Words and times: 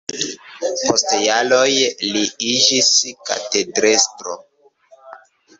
Post 0.61 1.11
jaroj 1.25 1.67
li 2.15 2.23
iĝis 2.53 2.89
katedrestro. 3.29 4.39